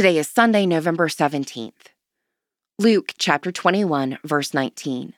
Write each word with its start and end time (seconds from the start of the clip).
Today 0.00 0.16
is 0.16 0.28
Sunday, 0.28 0.64
November 0.64 1.08
17th. 1.08 1.92
Luke 2.78 3.12
chapter 3.18 3.52
21, 3.52 4.16
verse 4.24 4.54
19. 4.54 5.12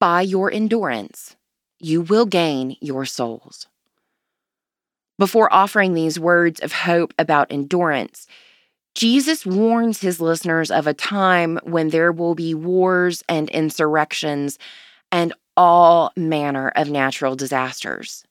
By 0.00 0.22
your 0.22 0.50
endurance, 0.50 1.36
you 1.78 2.00
will 2.00 2.24
gain 2.24 2.78
your 2.80 3.04
souls. 3.04 3.66
Before 5.18 5.52
offering 5.52 5.92
these 5.92 6.18
words 6.18 6.58
of 6.60 6.72
hope 6.72 7.12
about 7.18 7.52
endurance, 7.52 8.26
Jesus 8.94 9.44
warns 9.44 10.00
his 10.00 10.22
listeners 10.22 10.70
of 10.70 10.86
a 10.86 10.94
time 10.94 11.58
when 11.62 11.90
there 11.90 12.12
will 12.12 12.34
be 12.34 12.54
wars 12.54 13.22
and 13.28 13.50
insurrections 13.50 14.58
and 15.12 15.34
all 15.54 16.12
manner 16.16 16.72
of 16.76 16.88
natural 16.88 17.36
disasters. 17.36 18.24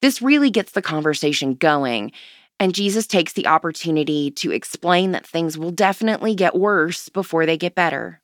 This 0.00 0.22
really 0.22 0.48
gets 0.48 0.72
the 0.72 0.80
conversation 0.80 1.56
going, 1.56 2.12
and 2.60 2.74
Jesus 2.74 3.06
takes 3.06 3.32
the 3.32 3.46
opportunity 3.46 4.30
to 4.32 4.52
explain 4.52 5.12
that 5.12 5.26
things 5.26 5.56
will 5.56 5.70
definitely 5.70 6.34
get 6.34 6.54
worse 6.54 7.08
before 7.08 7.46
they 7.46 7.56
get 7.56 7.74
better. 7.74 8.20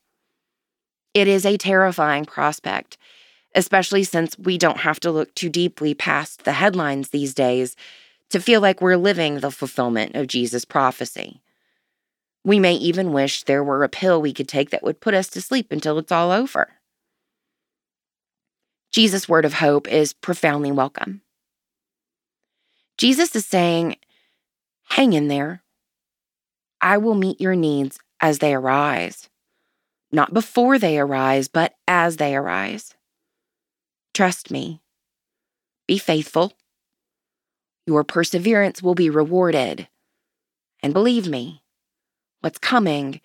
It 1.15 1.27
is 1.27 1.47
a 1.47 1.57
terrifying 1.57 2.27
prospect, 2.27 2.99
especially 3.55 4.05
since 4.05 4.39
we 4.39 4.59
don't 4.59 4.81
have 4.81 5.01
to 5.01 5.11
look 5.11 5.35
too 5.35 5.49
deeply 5.49 5.95
past 5.95 6.45
the 6.45 6.53
headlines 6.53 7.09
these 7.09 7.33
days 7.33 7.75
to 8.29 8.39
feel 8.39 8.61
like 8.61 8.83
we're 8.83 8.99
living 8.99 9.41
the 9.41 9.51
fulfillment 9.51 10.15
of 10.15 10.27
Jesus' 10.27 10.67
prophecy. 10.67 11.41
We 12.45 12.59
may 12.59 12.75
even 12.75 13.13
wish 13.13 13.45
there 13.45 13.65
were 13.65 13.85
a 13.85 13.89
pill 13.89 14.21
we 14.21 14.35
could 14.35 14.49
take 14.49 14.69
that 14.71 14.83
would 14.83 15.01
put 15.01 15.15
us 15.15 15.29
to 15.29 15.41
sleep 15.41 15.73
until 15.73 15.99
it's 15.99 16.13
all 16.13 16.31
over. 16.31 16.69
Jesus' 18.93 19.29
word 19.29 19.47
of 19.47 19.55
hope 19.55 19.89
is 19.89 20.13
profoundly 20.13 20.73
welcome. 20.73 21.23
Jesus 22.99 23.35
is 23.35 23.47
saying, 23.47 23.97
Hang 24.97 25.13
in 25.13 25.29
there. 25.29 25.63
I 26.81 26.99
will 26.99 27.15
meet 27.15 27.41
your 27.41 27.55
needs 27.55 27.99
as 28.21 28.39
they 28.39 28.55
arise, 28.55 29.29
not 30.11 30.35
before 30.35 30.79
they 30.79 30.99
arise, 30.99 31.49
but 31.49 31.75
as 31.87 32.17
they 32.17 32.35
arise. 32.35 32.95
Trust 34.15 34.51
me. 34.51 34.81
Be 35.87 35.99
faithful 35.99 36.53
your 37.87 38.03
perseverance 38.03 38.83
will 38.83 38.95
be 38.95 39.09
rewarded. 39.09 39.89
And 40.83 40.93
believe 40.93 41.29
me, 41.29 41.63
what's 42.41 42.59
coming 42.59 43.21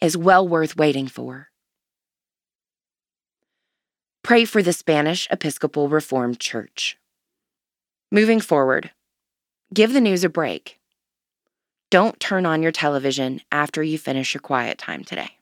is 0.00 0.16
well 0.16 0.46
worth 0.46 0.76
waiting 0.76 1.08
for. 1.08 1.48
Pray 4.22 4.44
for 4.44 4.62
the 4.62 4.72
Spanish 4.72 5.28
Episcopal 5.30 5.88
Reformed 5.88 6.40
Church. 6.40 6.96
Moving 8.12 8.40
forward, 8.40 8.92
give 9.74 9.92
the 9.92 10.00
news 10.00 10.22
a 10.24 10.28
break. 10.28 10.78
Don't 11.88 12.18
turn 12.18 12.46
on 12.46 12.62
your 12.62 12.72
television 12.72 13.42
after 13.52 13.80
you 13.80 13.96
finish 13.96 14.34
your 14.34 14.40
quiet 14.40 14.76
time 14.76 15.04
today. 15.04 15.35